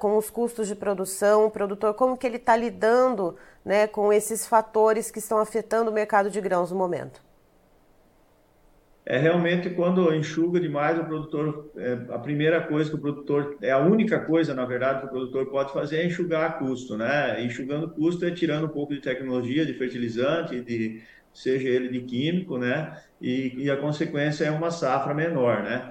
com 0.00 0.16
os 0.16 0.30
custos 0.30 0.66
de 0.66 0.74
produção, 0.74 1.46
o 1.46 1.50
produtor 1.50 1.94
como 1.94 2.16
que 2.16 2.26
ele 2.26 2.38
está 2.38 2.56
lidando 2.56 3.36
né, 3.64 3.86
com 3.86 4.12
esses 4.12 4.44
fatores 4.44 5.12
que 5.12 5.20
estão 5.20 5.38
afetando 5.38 5.92
o 5.92 5.94
mercado 5.94 6.28
de 6.28 6.40
grãos 6.40 6.72
no 6.72 6.76
momento? 6.76 7.22
É 9.06 9.18
realmente 9.18 9.68
quando 9.70 10.14
enxuga 10.14 10.58
demais 10.58 10.98
o 10.98 11.04
produtor, 11.04 11.70
é, 11.76 11.92
a 12.08 12.18
primeira 12.18 12.62
coisa 12.62 12.88
que 12.88 12.96
o 12.96 13.00
produtor, 13.00 13.58
é 13.60 13.70
a 13.70 13.78
única 13.78 14.18
coisa, 14.20 14.54
na 14.54 14.64
verdade, 14.64 15.00
que 15.00 15.06
o 15.06 15.10
produtor 15.10 15.46
pode 15.50 15.72
fazer 15.74 15.98
é 15.98 16.06
enxugar 16.06 16.58
custo, 16.58 16.96
né? 16.96 17.44
Enxugando 17.44 17.90
custo 17.90 18.24
é 18.24 18.30
tirando 18.30 18.64
um 18.64 18.70
pouco 18.70 18.94
de 18.94 19.00
tecnologia, 19.00 19.66
de 19.66 19.74
fertilizante, 19.74 20.60
de 20.62 21.02
seja 21.34 21.68
ele 21.68 21.88
de 21.88 22.00
químico, 22.00 22.56
né? 22.56 22.98
E, 23.20 23.64
e 23.64 23.70
a 23.70 23.76
consequência 23.76 24.44
é 24.46 24.50
uma 24.50 24.70
safra 24.70 25.12
menor, 25.12 25.62
né? 25.62 25.90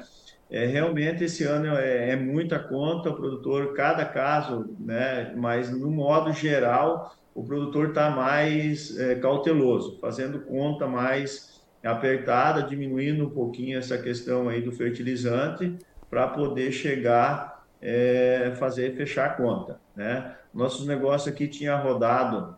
É, 0.50 0.66
realmente 0.66 1.24
esse 1.24 1.44
ano 1.44 1.76
é, 1.78 2.12
é 2.12 2.16
muita 2.16 2.60
conta, 2.60 3.10
o 3.10 3.16
produtor, 3.16 3.74
cada 3.74 4.06
caso, 4.06 4.76
né? 4.80 5.34
Mas 5.36 5.70
no 5.72 5.92
modo 5.92 6.34
geral, 6.34 7.16
o 7.34 7.44
produtor 7.44 7.90
está 7.90 8.10
mais 8.10 8.98
é, 8.98 9.16
cauteloso, 9.16 10.00
fazendo 10.00 10.40
conta 10.42 10.88
mais 10.88 11.53
apertada, 11.84 12.64
diminuindo 12.64 13.26
um 13.26 13.30
pouquinho 13.30 13.78
essa 13.78 13.98
questão 13.98 14.48
aí 14.48 14.62
do 14.62 14.72
fertilizante 14.72 15.78
para 16.10 16.28
poder 16.28 16.72
chegar, 16.72 17.66
é, 17.82 18.54
fazer 18.58 18.96
fechar 18.96 19.26
a 19.26 19.34
conta, 19.34 19.80
né? 19.96 20.36
Nossos 20.54 20.86
negócios 20.86 21.34
aqui 21.34 21.48
tinha 21.48 21.76
rodado 21.76 22.56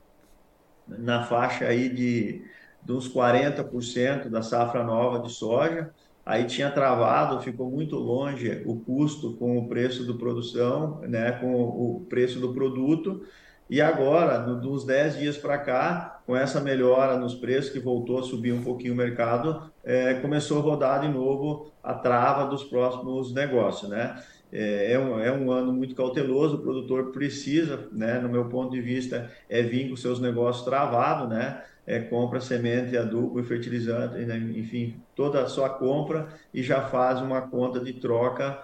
na 0.88 1.24
faixa 1.24 1.66
aí 1.66 1.90
de, 1.90 2.44
de 2.84 2.92
uns 2.92 3.12
40% 3.12 4.30
da 4.30 4.42
safra 4.42 4.84
nova 4.84 5.20
de 5.20 5.32
soja, 5.32 5.90
aí 6.26 6.46
tinha 6.46 6.70
travado, 6.70 7.42
ficou 7.42 7.70
muito 7.70 7.96
longe 7.96 8.62
o 8.66 8.76
custo 8.76 9.34
com 9.36 9.58
o 9.58 9.68
preço 9.68 10.04
do 10.04 10.16
produção, 10.16 11.02
né, 11.02 11.32
com 11.34 11.54
o 11.54 12.06
preço 12.10 12.40
do 12.40 12.54
produto, 12.54 13.26
e 13.70 13.82
agora, 13.82 14.38
dos 14.38 14.86
10 14.86 15.18
dias 15.18 15.38
para 15.38 15.58
cá, 15.58 16.20
com 16.26 16.36
essa 16.36 16.62
melhora 16.62 17.18
nos 17.18 17.34
preços, 17.34 17.72
que 17.72 17.80
voltou 17.80 18.20
a 18.20 18.24
subir 18.24 18.52
um 18.52 18.64
pouquinho 18.64 18.94
o 18.94 18.98
mercado, 18.98 19.72
é, 19.84 20.16
começou 20.16 20.60
a 20.60 20.62
rodar 20.62 21.02
de 21.02 21.08
novo 21.08 21.72
a 21.84 21.94
trava 21.94 22.46
dos 22.46 22.64
próximos 22.64 23.34
negócios, 23.34 23.90
né? 23.90 24.22
É, 24.52 24.94
é, 24.94 25.00
um, 25.00 25.20
é 25.20 25.32
um 25.32 25.52
ano 25.52 25.74
muito 25.74 25.96
cauteloso, 25.96 26.56
o 26.56 26.62
produtor 26.62 27.12
precisa, 27.12 27.90
né, 27.92 28.20
no 28.20 28.30
meu 28.30 28.46
ponto 28.46 28.72
de 28.72 28.80
vista, 28.80 29.30
é 29.50 29.62
vir 29.62 29.90
com 29.90 29.96
seus 29.96 30.20
negócios 30.22 30.64
travados, 30.64 31.28
né? 31.28 31.62
é, 31.86 32.00
compra 32.00 32.42
semente, 32.42 32.98
adubo 32.98 33.40
e 33.40 33.44
fertilizante, 33.44 34.18
né? 34.26 34.38
enfim, 34.38 35.00
toda 35.16 35.42
a 35.42 35.48
sua 35.48 35.70
compra 35.70 36.28
e 36.54 36.64
já 36.64 36.82
faz 36.82 37.22
uma 37.22 37.42
conta 37.42 37.80
de 37.80 37.94
troca 37.94 38.64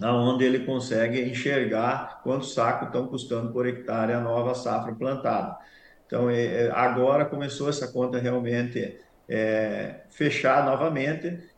onde 0.00 0.44
ele 0.44 0.60
consegue 0.64 1.20
enxergar 1.20 2.20
quantos 2.22 2.54
sacos 2.54 2.88
estão 2.88 3.06
custando 3.06 3.52
por 3.52 3.66
hectare 3.66 4.12
a 4.12 4.20
nova 4.20 4.54
safra 4.54 4.94
plantada. 4.94 5.58
Então, 6.06 6.28
é, 6.28 6.66
é, 6.66 6.70
agora 6.70 7.24
começou 7.24 7.68
essa 7.68 7.90
conta 7.90 8.18
realmente 8.18 8.98
é, 9.28 10.02
fechar 10.10 10.64
novamente 10.64 11.48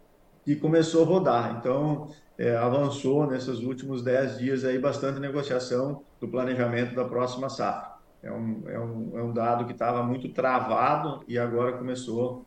e 0.47 0.55
começou 0.57 1.05
a 1.05 1.07
rodar. 1.07 1.57
Então, 1.59 2.09
é, 2.39 2.57
avançou 2.57 3.27
nesses 3.27 3.61
últimos 3.61 4.03
10 4.03 4.39
dias 4.39 4.65
aí 4.65 4.79
bastante 4.79 5.21
negociação 5.21 6.05
do 6.21 6.29
planejamento 6.29 6.95
da 6.95 7.05
próxima 7.05 7.49
safra. 7.49 7.95
É 8.23 8.33
um, 8.33 8.63
é 8.69 8.79
um, 8.79 9.19
é 9.19 9.23
um 9.23 9.33
dado 9.33 9.67
que 9.67 9.73
estava 9.73 10.03
muito 10.03 10.29
travado 10.31 11.25
e 11.29 11.39
agora 11.39 11.77
começou, 11.77 12.47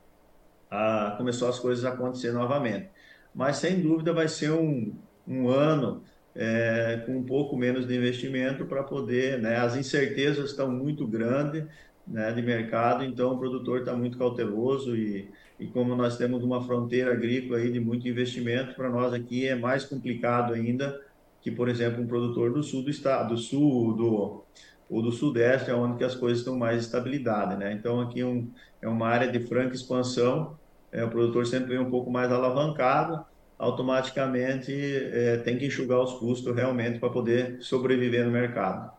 a, 0.70 1.16
começou 1.18 1.50
as 1.50 1.60
coisas 1.60 1.86
a 1.86 1.90
acontecer 1.90 2.32
novamente. 2.32 2.90
Mas, 3.34 3.58
sem 3.58 3.82
dúvida, 3.82 4.14
vai 4.14 4.28
ser 4.28 4.52
um, 4.52 4.98
um 5.28 5.50
ano 5.50 6.04
é, 6.36 7.04
com 7.06 7.18
um 7.18 7.24
pouco 7.24 7.58
menos 7.58 7.88
de 7.88 7.96
investimento 7.96 8.66
para 8.66 8.84
poder, 8.84 9.40
né, 9.40 9.58
as 9.58 9.76
incertezas 9.76 10.52
estão 10.52 10.72
muito 10.72 11.08
grandes 11.08 11.66
né, 12.08 12.32
de 12.32 12.42
mercado, 12.42 13.04
então 13.04 13.34
o 13.34 13.38
produtor 13.38 13.80
está 13.80 13.94
muito 13.94 14.18
cauteloso 14.18 14.96
e 14.96 15.30
e 15.60 15.66
como 15.66 15.96
nós 15.96 16.18
temos 16.18 16.44
uma 16.44 16.64
fronteira 16.64 17.12
agrícola 17.12 17.58
aí 17.58 17.72
de 17.72 17.80
muito 17.80 18.08
investimento, 18.08 18.76
para 18.76 18.90
nós 18.90 19.14
aqui 19.14 19.48
é 19.48 19.56
mais 19.56 19.84
complicado 19.84 20.54
ainda 20.54 21.02
que, 21.42 21.50
por 21.50 21.68
exemplo, 21.68 22.02
um 22.02 22.08
produtor 22.08 22.54
do 22.54 22.62
sul 22.62 22.84
do 22.84 22.90
estado, 22.90 23.30
do 23.30 23.38
sul 23.38 23.94
do 23.96 24.44
ou 24.90 25.02
do 25.02 25.12
sudeste, 25.12 25.70
é 25.70 25.74
onde 25.76 25.98
que 25.98 26.04
as 26.04 26.16
coisas 26.16 26.40
estão 26.40 26.58
mais 26.58 26.82
estabilidade, 26.86 27.58
né? 27.58 27.74
Então 27.74 28.00
aqui 28.00 28.24
um, 28.24 28.50
é 28.82 28.88
uma 28.88 29.08
área 29.08 29.30
de 29.30 29.46
franca 29.46 29.76
expansão, 29.76 30.58
é, 30.92 31.04
o 31.04 31.10
produtor 31.10 31.46
sempre 31.46 31.70
vem 31.70 31.80
um 31.80 31.90
pouco 31.90 32.10
mais 32.10 32.32
alavancado, 32.32 33.26
automaticamente 33.58 34.72
é, 34.74 35.38
tem 35.38 35.58
que 35.58 35.66
enxugar 35.66 36.00
os 36.00 36.14
custos 36.14 36.56
realmente 36.56 37.00
para 37.00 37.10
poder 37.10 37.58
sobreviver 37.62 38.24
no 38.26 38.32
mercado. 38.32 38.92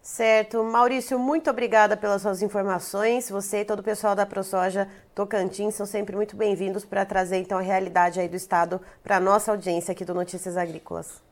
Certo. 0.00 0.64
Maurício, 0.64 1.18
muito 1.18 1.50
obrigada 1.50 1.96
pelas 1.96 2.22
suas 2.22 2.40
informações. 2.40 3.28
Você 3.28 3.60
e 3.60 3.64
todo 3.64 3.80
o 3.80 3.82
pessoal 3.82 4.14
da 4.14 4.24
ProSoja 4.24 4.88
Tocantins 5.14 5.74
são 5.74 5.84
sempre 5.84 6.16
muito 6.16 6.36
bem-vindos 6.36 6.84
para 6.84 7.04
trazer 7.04 7.36
então 7.36 7.58
a 7.58 7.60
realidade 7.60 8.18
aí 8.18 8.28
do 8.28 8.36
estado 8.36 8.80
para 9.02 9.16
a 9.16 9.20
nossa 9.20 9.50
audiência 9.50 9.92
aqui 9.92 10.04
do 10.04 10.14
Notícias 10.14 10.56
Agrícolas. 10.56 11.22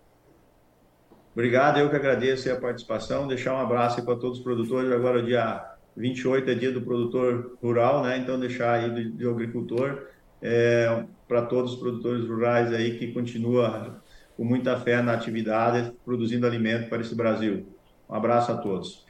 Obrigado, 1.32 1.78
eu 1.78 1.88
que 1.88 1.96
agradeço 1.96 2.50
a 2.50 2.56
participação. 2.56 3.26
Deixar 3.26 3.54
um 3.54 3.60
abraço 3.60 4.04
para 4.04 4.16
todos 4.16 4.38
os 4.38 4.44
produtores. 4.44 4.90
Agora, 4.92 5.22
dia 5.22 5.64
28 5.96 6.50
é 6.50 6.54
dia 6.54 6.72
do 6.72 6.82
produtor 6.82 7.56
rural, 7.62 8.02
né? 8.02 8.18
Então, 8.18 8.38
deixar 8.38 8.74
aí 8.74 8.90
do, 8.90 9.10
do 9.10 9.30
agricultor 9.30 10.02
é, 10.42 11.04
para 11.26 11.42
todos 11.42 11.74
os 11.74 11.78
produtores 11.78 12.26
rurais 12.28 12.72
aí 12.72 12.98
que 12.98 13.12
continuam 13.12 13.96
com 14.36 14.44
muita 14.44 14.78
fé 14.78 15.02
na 15.02 15.14
atividade, 15.14 15.92
produzindo 16.04 16.46
alimento 16.46 16.88
para 16.88 17.00
esse 17.00 17.14
Brasil. 17.14 17.66
Um 18.08 18.14
abraço 18.14 18.52
a 18.52 18.56
todos. 18.56 19.06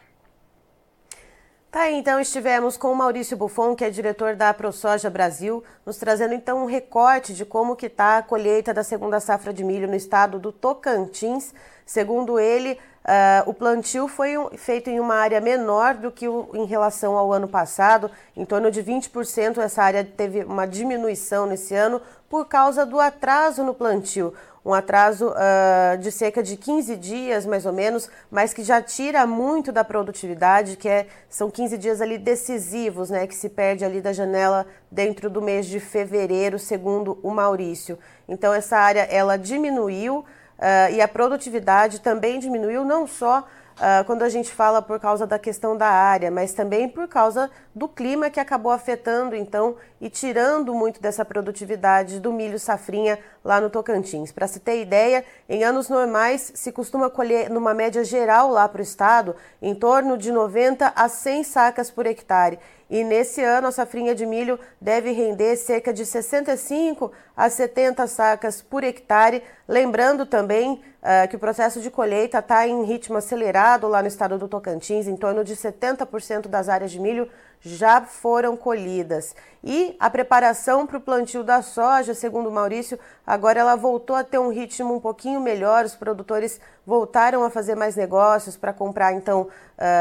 Tá 1.70 1.82
aí, 1.82 1.96
então 1.96 2.18
estivemos 2.18 2.78
com 2.78 2.90
o 2.90 2.96
Maurício 2.96 3.36
Buffon, 3.36 3.74
que 3.76 3.84
é 3.84 3.90
diretor 3.90 4.34
da 4.34 4.54
ProSoja 4.54 5.10
Brasil, 5.10 5.62
nos 5.84 5.98
trazendo 5.98 6.32
então 6.32 6.62
um 6.62 6.66
recorte 6.66 7.34
de 7.34 7.44
como 7.44 7.76
que 7.76 7.86
está 7.86 8.16
a 8.16 8.22
colheita 8.22 8.72
da 8.72 8.82
segunda 8.82 9.20
safra 9.20 9.52
de 9.52 9.62
milho 9.62 9.86
no 9.86 9.94
estado 9.94 10.38
do 10.38 10.50
Tocantins. 10.50 11.52
Segundo 11.84 12.40
ele, 12.40 12.78
uh, 13.08 13.48
o 13.50 13.54
plantio 13.54 14.06
foi 14.06 14.36
um, 14.36 14.50
feito 14.50 14.90
em 14.90 15.00
uma 15.00 15.14
área 15.14 15.40
menor 15.40 15.94
do 15.94 16.12
que 16.12 16.28
o, 16.28 16.50
em 16.54 16.66
relação 16.66 17.16
ao 17.16 17.32
ano 17.32 17.48
passado, 17.48 18.10
em 18.36 18.44
torno 18.44 18.70
de 18.70 18.82
20%. 18.82 19.58
Essa 19.58 19.82
área 19.82 20.04
teve 20.04 20.44
uma 20.44 20.66
diminuição 20.66 21.46
nesse 21.46 21.74
ano 21.74 22.00
por 22.28 22.44
causa 22.46 22.84
do 22.84 23.00
atraso 23.00 23.64
no 23.64 23.72
plantio 23.72 24.34
um 24.68 24.74
atraso 24.74 25.30
uh, 25.30 25.96
de 25.96 26.12
cerca 26.12 26.42
de 26.42 26.54
15 26.54 26.94
dias, 26.96 27.46
mais 27.46 27.64
ou 27.64 27.72
menos, 27.72 28.10
mas 28.30 28.52
que 28.52 28.62
já 28.62 28.82
tira 28.82 29.26
muito 29.26 29.72
da 29.72 29.82
produtividade, 29.82 30.76
que 30.76 30.86
é, 30.86 31.06
são 31.26 31.50
15 31.50 31.78
dias 31.78 32.02
ali 32.02 32.18
decisivos, 32.18 33.08
né, 33.08 33.26
que 33.26 33.34
se 33.34 33.48
perde 33.48 33.82
ali 33.82 34.02
da 34.02 34.12
janela 34.12 34.66
dentro 34.90 35.30
do 35.30 35.40
mês 35.40 35.64
de 35.64 35.80
fevereiro, 35.80 36.58
segundo 36.58 37.18
o 37.22 37.30
Maurício. 37.30 37.98
Então 38.28 38.52
essa 38.52 38.76
área 38.76 39.08
ela 39.10 39.38
diminuiu 39.38 40.22
uh, 40.58 40.92
e 40.92 41.00
a 41.00 41.08
produtividade 41.08 42.00
também 42.00 42.38
diminuiu, 42.38 42.84
não 42.84 43.06
só 43.06 43.46
uh, 43.78 44.04
quando 44.04 44.22
a 44.22 44.28
gente 44.28 44.52
fala 44.52 44.82
por 44.82 44.98
causa 45.00 45.26
da 45.26 45.38
questão 45.38 45.76
da 45.76 45.86
área, 45.86 46.30
mas 46.30 46.52
também 46.52 46.88
por 46.88 47.08
causa 47.08 47.50
do 47.74 47.88
clima 47.88 48.30
que 48.30 48.40
acabou 48.40 48.72
afetando, 48.72 49.34
então, 49.34 49.76
e 50.00 50.10
tirando 50.10 50.74
muito 50.74 51.00
dessa 51.00 51.24
produtividade 51.24 52.20
do 52.20 52.32
milho 52.32 52.58
safrinha 52.58 53.18
lá 53.44 53.60
no 53.60 53.70
Tocantins. 53.70 54.32
Para 54.32 54.46
se 54.46 54.60
ter 54.60 54.82
ideia, 54.82 55.24
em 55.48 55.64
anos 55.64 55.88
normais 55.88 56.52
se 56.54 56.72
costuma 56.72 57.08
colher, 57.08 57.48
numa 57.48 57.72
média 57.72 58.04
geral 58.04 58.50
lá 58.50 58.68
para 58.68 58.80
o 58.80 58.82
estado, 58.82 59.34
em 59.62 59.74
torno 59.74 60.18
de 60.18 60.32
90 60.32 60.92
a 60.94 61.08
100 61.08 61.44
sacas 61.44 61.90
por 61.90 62.06
hectare. 62.06 62.58
E 62.90 63.04
nesse 63.04 63.42
ano 63.42 63.68
a 63.68 63.72
safrinha 63.72 64.14
de 64.14 64.24
milho 64.24 64.58
deve 64.80 65.12
render 65.12 65.56
cerca 65.56 65.92
de 65.92 66.06
65 66.06 67.12
a 67.36 67.50
70 67.50 68.06
sacas 68.06 68.62
por 68.62 68.82
hectare. 68.82 69.42
Lembrando 69.66 70.24
também 70.24 70.80
uh, 71.02 71.28
que 71.28 71.36
o 71.36 71.38
processo 71.38 71.80
de 71.80 71.90
colheita 71.90 72.38
está 72.38 72.66
em 72.66 72.84
ritmo 72.84 73.18
acelerado 73.18 73.86
lá 73.88 74.00
no 74.00 74.08
estado 74.08 74.38
do 74.38 74.48
Tocantins, 74.48 75.06
em 75.06 75.16
torno 75.16 75.44
de 75.44 75.54
70% 75.54 76.48
das 76.48 76.68
áreas 76.68 76.90
de 76.90 76.98
milho 76.98 77.28
já 77.60 78.00
foram 78.00 78.56
colhidas. 78.56 79.34
E 79.62 79.96
a 79.98 80.08
preparação 80.08 80.86
para 80.86 80.98
o 80.98 81.00
plantio 81.00 81.42
da 81.42 81.60
soja, 81.62 82.14
segundo 82.14 82.50
Maurício, 82.50 82.98
agora 83.26 83.58
ela 83.58 83.74
voltou 83.74 84.14
a 84.14 84.22
ter 84.22 84.38
um 84.38 84.50
ritmo 84.50 84.94
um 84.94 85.00
pouquinho 85.00 85.40
melhor. 85.40 85.84
Os 85.84 85.96
produtores 85.96 86.60
voltaram 86.86 87.42
a 87.42 87.50
fazer 87.50 87.74
mais 87.74 87.96
negócios 87.96 88.56
para 88.56 88.72
comprar 88.72 89.12
então 89.12 89.42
uh, 89.42 89.48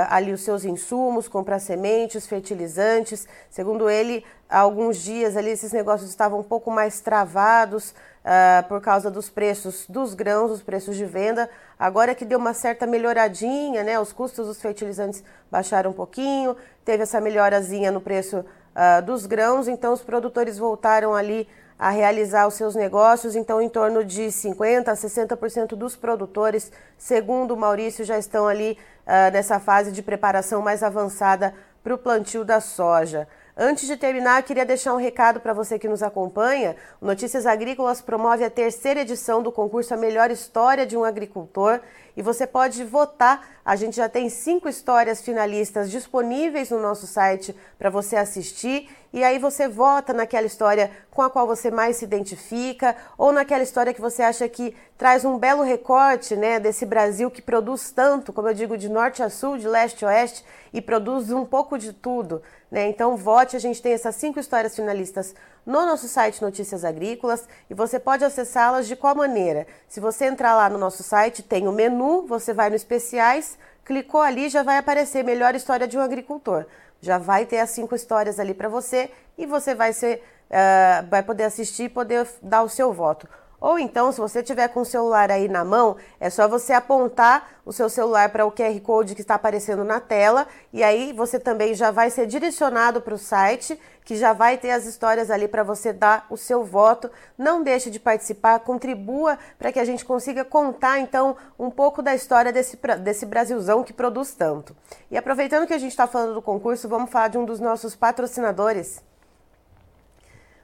ali 0.10 0.32
os 0.32 0.42
seus 0.42 0.64
insumos, 0.64 1.28
comprar 1.28 1.60
sementes, 1.60 2.28
fertilizantes. 2.28 3.28
Segundo 3.50 3.90
ele, 3.90 4.24
há 4.48 4.60
alguns 4.60 4.98
dias 4.98 5.36
ali 5.36 5.50
esses 5.50 5.72
negócios 5.72 6.10
estavam 6.10 6.40
um 6.40 6.44
pouco 6.44 6.70
mais 6.70 7.02
travados 7.02 7.96
uh, 8.28 8.68
por 8.68 8.82
causa 8.82 9.10
dos 9.10 9.30
preços 9.30 9.86
dos 9.88 10.14
grãos, 10.14 10.52
os 10.52 10.62
preços 10.62 10.98
de 10.98 11.06
venda. 11.06 11.50
Agora 11.80 12.14
que 12.14 12.26
deu 12.26 12.38
uma 12.38 12.54
certa 12.54 12.86
melhoradinha, 12.86 13.84
né? 13.84 13.98
Os 14.00 14.12
custos 14.12 14.48
dos 14.48 14.62
fertilizantes 14.62 15.24
baixaram 15.50 15.92
um 15.92 15.94
pouquinho, 15.94 16.56
teve 16.84 17.04
essa 17.04 17.22
melhorazinha 17.22 17.92
no 17.92 18.02
preço 18.02 18.40
uh, 18.40 19.02
dos 19.04 19.26
grãos, 19.26 19.68
então 19.68 19.94
os 19.94 20.02
produtores 20.02 20.58
voltaram 20.58 21.16
ali 21.16 21.48
a 21.80 21.90
realizar 21.90 22.48
os 22.48 22.56
seus 22.56 22.74
negócios, 22.74 23.36
então 23.36 23.62
em 23.62 23.70
torno 23.70 24.04
de 24.04 24.24
50% 24.24 24.88
a 24.88 24.94
60% 24.94 25.76
dos 25.76 25.96
produtores, 25.96 26.72
segundo 26.98 27.54
o 27.54 27.58
Maurício, 27.58 28.04
já 28.04 28.18
estão 28.18 28.48
ali 28.48 28.78
uh, 29.06 29.32
nessa 29.32 29.60
fase 29.60 29.92
de 29.92 30.02
preparação 30.02 30.62
mais 30.62 30.82
avançada 30.82 31.54
para 31.84 31.94
o 31.94 31.98
plantio 31.98 32.44
da 32.44 32.60
soja. 32.60 33.28
Antes 33.60 33.88
de 33.88 33.98
terminar, 33.98 34.44
queria 34.44 34.64
deixar 34.64 34.94
um 34.94 34.98
recado 34.98 35.40
para 35.40 35.52
você 35.52 35.80
que 35.80 35.88
nos 35.88 36.04
acompanha. 36.04 36.76
O 37.02 37.08
Notícias 37.08 37.48
Agrícolas 37.48 38.04
promove 38.04 38.44
a 38.44 38.52
terceira 38.52 39.00
edição 39.02 39.42
do 39.42 39.52
concurso 39.52 39.96
A 39.96 39.98
Melhor 39.98 40.30
História 40.30 40.86
de 40.86 40.96
um 40.96 41.04
Agricultor 41.04 41.80
e 42.16 42.22
você 42.22 42.46
pode 42.46 42.84
votar. 42.84 43.58
A 43.66 43.76
gente 43.76 43.98
já 43.98 44.08
tem 44.08 44.30
cinco 44.30 44.70
histórias 44.70 45.24
finalistas 45.24 45.90
disponíveis 45.90 46.70
no 46.70 46.80
nosso 46.80 47.08
site 47.08 47.56
para 47.80 47.90
você 47.90 48.16
assistir 48.16 48.92
e 49.12 49.24
aí 49.24 49.40
você 49.40 49.68
vota 49.68 50.14
naquela 50.14 50.46
história 50.46 50.92
com 51.10 51.24
a 51.24 51.30
qual 51.30 51.48
você 51.48 51.72
mais 51.72 51.98
se 51.98 52.06
identifica 52.06 52.96
ou 53.18 53.32
naquela 53.32 53.64
história 53.64 53.94
que 53.94 54.02
você 54.02 54.22
acha 54.22 54.48
que 54.48 54.76
traz 54.98 55.26
um 55.26 55.40
belo 55.40 55.64
recorte, 55.64 56.36
né, 56.36 56.60
desse 56.60 56.86
Brasil 56.86 57.32
que 57.32 57.42
produz 57.42 57.92
tanto, 57.92 58.32
como 58.32 58.50
eu 58.50 58.54
digo, 58.54 58.78
de 58.78 58.90
norte 58.90 59.24
a 59.24 59.30
sul, 59.30 59.58
de 59.58 59.68
leste 59.68 60.06
a 60.06 60.10
oeste 60.10 60.46
e 60.74 60.82
produz 60.82 61.32
um 61.32 61.46
pouco 61.46 61.78
de 61.78 61.94
tudo, 61.94 62.42
né? 62.72 62.88
Então 62.90 63.16
vote, 63.16 63.56
a 63.56 63.60
gente 63.60 63.82
tem 63.82 63.94
essas 63.94 64.16
cinco 64.16 64.40
histórias 64.40 64.76
finalistas 64.76 65.34
no 65.66 65.86
nosso 65.86 66.08
site 66.08 66.42
Notícias 66.42 66.86
Agrícolas 66.86 67.48
e 67.70 67.74
você 67.74 68.00
pode 68.00 68.24
acessá-las 68.24 68.88
de 68.88 68.96
qual 68.96 69.16
maneira? 69.16 69.68
Se 69.88 70.00
você 70.00 70.26
entrar 70.26 70.56
lá 70.56 70.70
no 70.70 70.78
nosso 70.78 71.04
site, 71.04 71.44
tem 71.44 71.68
o 71.68 71.72
menu, 71.72 72.26
você 72.28 72.54
vai 72.54 72.70
no 72.70 72.76
especiais, 72.76 73.58
clicou 73.84 74.22
ali, 74.22 74.50
já 74.50 74.64
vai 74.64 74.78
aparecer 74.78 75.24
melhor 75.24 75.56
história 75.56 75.88
de 75.88 75.98
um 75.98 76.02
agricultor 76.02 76.66
já 77.02 77.18
vai 77.18 77.46
ter 77.46 77.60
as 77.60 77.70
cinco 77.70 77.96
histórias 77.96 78.40
ali 78.40 78.54
para 78.54 78.70
você 78.70 79.12
e 79.38 79.46
você 79.46 79.76
vai 79.76 79.94
ser 79.94 80.24
uh, 80.50 81.08
vai 81.10 81.24
poder 81.24 81.44
assistir 81.44 81.84
e 81.84 81.90
poder 81.90 82.28
dar 82.42 82.64
o 82.64 82.70
seu 82.70 82.92
voto. 82.92 83.28
Ou 83.60 83.80
então, 83.80 84.12
se 84.12 84.20
você 84.20 84.44
tiver 84.44 84.68
com 84.68 84.82
o 84.82 84.86
celular 84.86 85.32
aí 85.32 85.48
na 85.48 85.66
mão, 85.66 85.98
é 86.20 86.30
só 86.30 86.48
você 86.48 86.74
apontar 86.74 87.50
o 87.66 87.74
seu 87.74 87.90
celular 87.90 88.30
para 88.30 88.46
o 88.46 88.52
QR 88.52 88.80
Code 88.82 89.16
que 89.16 89.22
está 89.22 89.34
aparecendo 89.34 89.84
na 89.84 90.00
tela 90.00 90.48
e 90.72 90.84
aí 90.84 91.12
você 91.12 91.40
também 91.40 91.74
já 91.74 91.90
vai 91.90 92.12
ser 92.12 92.28
direcionado 92.28 93.02
para 93.02 93.16
o 93.16 93.18
site, 93.18 93.80
que 94.06 94.16
já 94.16 94.32
vai 94.32 94.58
ter 94.58 94.70
as 94.70 94.86
histórias 94.86 95.32
ali 95.32 95.48
para 95.48 95.64
você 95.64 95.92
dar 95.92 96.28
o 96.30 96.38
seu 96.38 96.64
voto. 96.64 97.10
Não 97.36 97.64
deixe 97.64 97.90
de 97.90 98.00
participar, 98.00 98.60
contribua 98.60 99.40
para 99.58 99.72
que 99.72 99.80
a 99.80 99.86
gente 99.86 100.06
consiga 100.06 100.46
contar 100.46 101.00
então 101.00 101.36
um 101.58 101.72
pouco 101.72 102.04
da 102.04 102.14
história 102.14 102.54
desse, 102.54 102.78
desse 103.02 103.26
Brasilzão 103.26 103.84
que 103.84 103.92
produz 103.92 104.34
tanto. 104.36 104.76
E 105.10 105.18
aproveitando 105.18 105.66
que 105.66 105.74
a 105.74 105.80
gente 105.80 105.92
está 105.92 106.06
falando 106.06 106.36
do 106.36 106.42
concurso, 106.44 106.88
vamos 106.88 107.10
falar 107.10 107.30
de 107.30 107.40
um 107.40 107.46
dos 107.46 107.60
nossos 107.60 107.96
patrocinadores. 107.96 109.07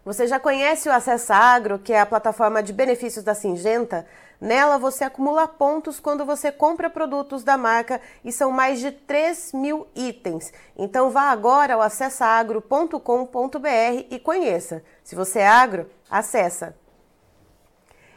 Você 0.05 0.27
já 0.27 0.37
conhece 0.37 0.89
o 0.89 0.91
Acessa 0.91 1.33
Agro, 1.33 1.79
que 1.79 1.93
é 1.93 2.01
a 2.01 2.05
plataforma 2.05 2.61
de 2.61 2.73
benefícios 2.73 3.23
da 3.23 3.33
Singenta? 3.33 4.05
Nela 4.39 4.77
você 4.77 5.05
acumula 5.05 5.47
pontos 5.47 5.97
quando 5.97 6.25
você 6.25 6.51
compra 6.51 6.89
produtos 6.89 7.41
da 7.41 7.57
marca 7.57 8.01
e 8.25 8.29
são 8.29 8.51
mais 8.51 8.81
de 8.81 8.91
3 8.91 9.53
mil 9.53 9.87
itens. 9.95 10.51
Então 10.77 11.09
vá 11.09 11.31
agora 11.31 11.75
ao 11.75 11.81
acessaagro.com.br 11.81 14.07
e 14.11 14.19
conheça. 14.19 14.83
Se 15.05 15.15
você 15.15 15.39
é 15.39 15.47
agro, 15.47 15.89
acessa. 16.09 16.75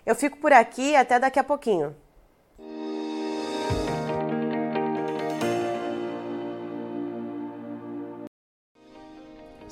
Eu 0.05 0.17
fico 0.17 0.39
por 0.39 0.53
aqui 0.53 0.97
até 0.97 1.21
daqui 1.21 1.39
a 1.39 1.45
pouquinho. 1.45 1.95